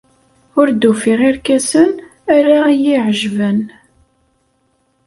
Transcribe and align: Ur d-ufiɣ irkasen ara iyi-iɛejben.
Ur 0.59 0.67
d-ufiɣ 0.71 1.19
irkasen 1.29 1.91
ara 2.35 2.57
iyi-iɛejben. 2.67 3.59